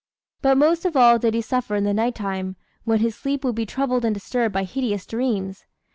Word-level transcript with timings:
But 0.41 0.57
most 0.57 0.83
of 0.83 0.97
all 0.97 1.19
did 1.19 1.35
he 1.35 1.41
suffer 1.41 1.75
in 1.75 1.83
the 1.83 1.93
night 1.93 2.15
time, 2.15 2.55
when 2.85 3.01
his 3.01 3.13
sleep 3.15 3.43
would 3.43 3.53
be 3.53 3.67
troubled 3.67 4.03
and 4.03 4.15
disturbed 4.15 4.51
by 4.51 4.63
hideous 4.63 5.05
dreams. 5.05 5.63